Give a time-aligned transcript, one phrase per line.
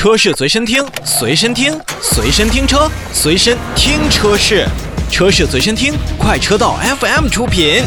[0.00, 4.66] 车市随身听，随身听，随身听车，随身听车市，
[5.10, 7.82] 车市随身听，快车道 FM 出品。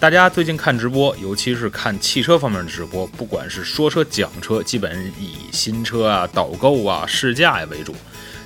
[0.00, 7.94] 大家最近看直播，尤其是看汽车方面的直播，不管是说车、讲车，基本以新车啊、导购啊、试驾呀为主。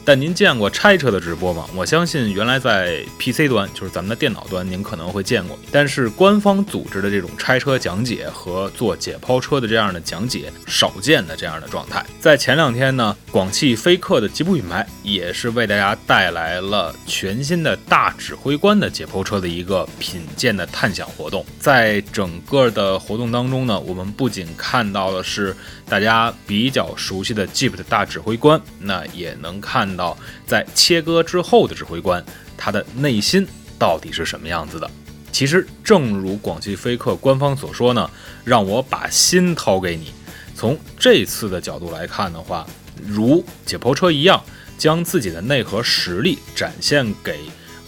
[0.07, 1.67] 但您见过拆车的直播吗？
[1.75, 5.59] 我相信原来在 PC 端，就是咱们的电脑端，您可能会见过。
[5.73, 12.07] 但是官方组织的这种拆车讲解和做解剖车的这样的讲解，少见的这样的状态。
[12.21, 21.45] 在前两天呢，广汽菲克的吉普品牌也是为大家带来了全新的大指挥官的解剖车的一个品鉴的探享活动。
[21.59, 25.57] 在整个的活动当中呢，我们不仅看到的是
[25.89, 29.96] 大家比较熟悉的 Jeep 的大指挥官，那也能看。
[29.97, 32.25] 到在切割之后的指挥官，
[32.57, 33.47] 他的内心
[33.79, 34.91] 到底是什么样子的？
[35.33, 38.11] 其实，正如广汽菲克官方所说呢，
[38.45, 40.13] 让我把心掏给你。
[40.55, 42.67] 从这次的角度来看的话，
[43.07, 44.43] 如解剖车一样，
[44.79, 47.41] 将自己的内核实力展现给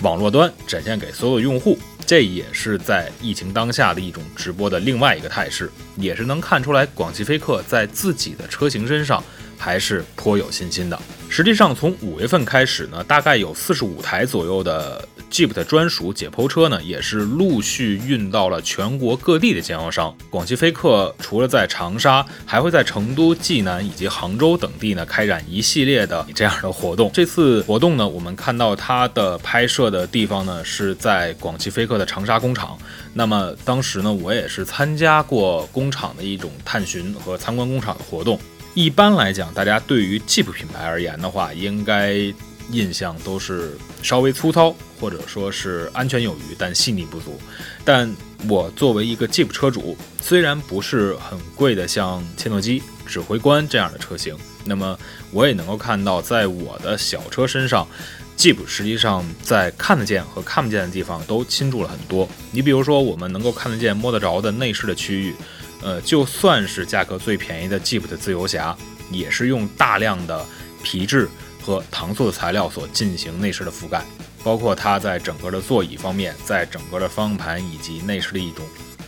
[0.03, 1.79] 网络端，展现给所有用户。
[2.05, 9.23] 这也是在疫情当下的一种直播的另外一个态势，也是能看出来广汽菲克在自己的车型身上
[9.57, 10.99] 还是颇有信心的。
[11.31, 20.13] 实际上，从五月份开始呢，大概有四十五台左右的 Jeep 的专属解剖车呢，也是陆续运到了全国各地的经销商。
[20.31, 27.11] 广汽菲克除了在长沙，还会在成都、济南以及杭州等地呢开展一系列的这样的活动。
[27.13, 32.77] 这次活动呢，我们看到它的拍摄的地方呢是在广汽菲克的长沙工厂。
[33.13, 38.41] 那么当时呢，我也是参加过工厂的一种探寻和参观工厂的活动。
[38.79, 42.15] 一般来讲，大家对于 Jeep 品牌而言的话，应该
[42.71, 47.41] 印象都是稍微粗糙，或者说是安全有余，但细腻不足。
[47.85, 48.09] 但
[48.49, 54.97] 我作为一个 Jeep 车主，虽然不是很贵的，像切诺基指挥官这样的车型，那么
[55.33, 57.85] 我也能够看到，在我的小车身上
[58.37, 62.29] ，Jeep 实际上在看得见和看不见的地方都倾注了很多。
[62.53, 65.35] 你比如说，我们能够看得见、摸得着的内饰的区域。
[65.83, 68.77] 呃，就算是价格最便宜的 Jeep 的自由侠，
[69.11, 70.45] 也是用大量的
[70.83, 71.29] 皮质
[71.63, 74.05] 和搪塑的材料所进行内饰的覆盖，
[74.43, 78.65] 包括它在整个的座椅方面，在整个的方向盘以及内饰的一种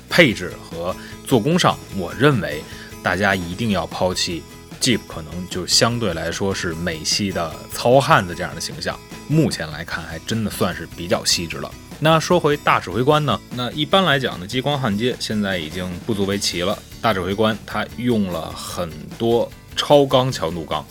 [0.08, 0.94] 配置和
[1.26, 2.62] 做工上，我认为
[3.02, 4.42] 大家一定要抛弃
[4.80, 11.70] Jeep 可能就相对来说是美系的糙汉子这样的形象，目前来看还真的算是比较细致了。
[12.02, 13.38] 那说回大指挥官呢？
[13.54, 16.78] 那一般来讲呢，激光焊接现在已经不足为奇了。
[17.02, 20.82] 大指挥官它用了很多超钢强度钢。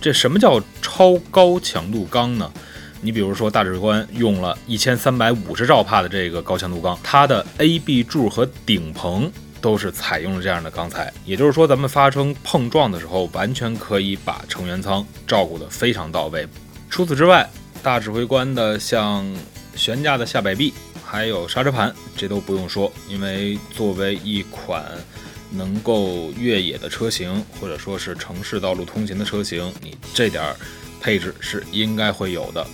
[0.00, 2.50] 这什么叫超高强度钢呢？
[3.02, 11.12] 你比如说大指挥官用了一千三百五十兆帕的这个高强度钢，它的 A、B 柱和顶棚都是采用了这样的钢材。
[11.26, 16.48] 也就是说，咱们发生碰撞的时候，完全可以把成员舱照顾得非常到位。
[16.88, 17.46] 除此之外，
[17.82, 19.30] 大指挥官的像。
[19.76, 20.72] 悬架的下摆臂，
[21.04, 24.84] 还有刹车盘，这都不用说，因为作为一款
[25.50, 30.54] 能够越野的车型，或者说是城市道路通勤的车型，你这点
[31.00, 32.66] 配置是应该会有的。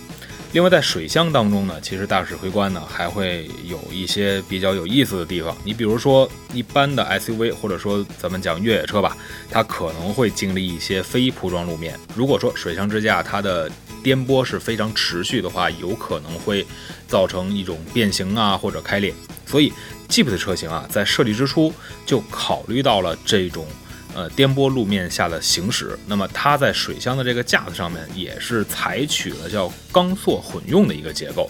[0.53, 5.55] 另外，在水箱当中呢，其实大指挥官呢还会有一些比较有意思的地方。
[5.63, 9.15] 你比如说，一般的 SUV，或者说咱们讲越野车吧，
[9.49, 11.97] 它可能会经历一些非铺装路面。
[12.15, 13.71] 如果说水箱支架它的
[14.03, 16.65] 颠簸是非常持续的话，有可能会
[17.07, 19.13] 造成一种变形啊或者开裂。
[19.45, 19.71] 所以
[20.09, 21.73] ，Jeep 的车型啊，在设计之初
[22.05, 23.65] 就考虑到了这种。
[24.13, 31.49] 呃，颠簸路面下的行驶，那么它在水箱的这个架子上面也是采取了叫钢塑混用的一个结构。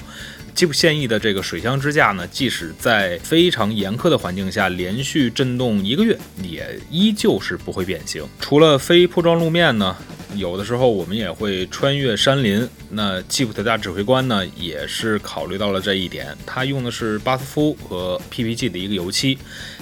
[0.53, 8.23] 吉普现役的这个水箱支架呢，即使在非常严苛的环境下连续震动一个月，也依旧是不会变形。
[8.39, 9.97] 除了非铺装路面呢，
[10.35, 12.67] 有的时候我们也会穿越山林。
[12.89, 19.37] 那吉普特大指挥官呢，也是考虑到了这一点，它用的是巴斯夫和 PPG 的一个油漆。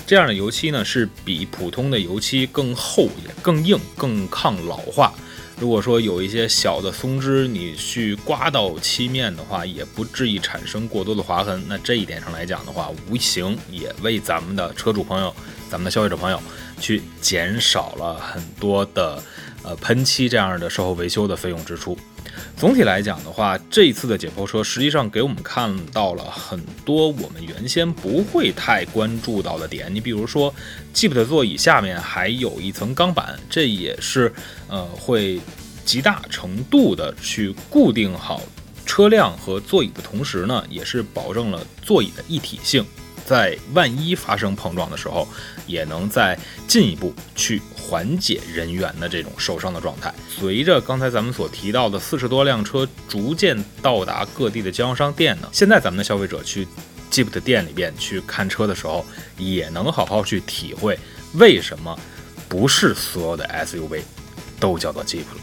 [0.05, 5.13] 这样的油漆呢，是比普通的油漆更厚、也更硬、更抗老化。
[5.59, 11.61] 如果说有一些小的松枝，你去刮到漆面的话，也不至于产生过多的划痕。
[11.67, 15.35] 那这一点上来讲的话，无形也为咱们的车主朋友、
[15.69, 16.41] 咱们的消费者朋友，
[16.79, 19.21] 去减少了很多的
[19.63, 21.97] 呃喷漆这样的售后维修的费用支出。
[22.55, 29.93] 总体来讲的话，这一次的解剖车实际上给我们看到了很多我们原先不会太关注到的点。
[29.93, 30.53] 你比如说
[30.93, 34.31] ，Jeep 的座椅下面还有一层钢板，这也是
[34.67, 35.39] 呃会
[35.83, 38.41] 极大程度的去固定好
[38.85, 42.85] 车辆和座椅的同时呢，也是保证了座椅的一体性。
[43.29, 45.27] 在万一发生碰撞的时候，
[45.67, 46.35] 也能再
[46.67, 50.11] 进一步去缓解人员的这种受伤的状态。
[50.27, 56.67] 随着刚才咱们所提到的四十多辆车逐渐到达各地的经销商店呢，现在咱们的消费者去
[57.11, 59.05] Jeep 的店里边去看车的时候，
[59.37, 60.97] 也能好好去体会
[61.33, 61.95] 为什么
[62.47, 64.01] 不是所有的 SUV
[64.59, 65.37] 都叫做 Jeep 了。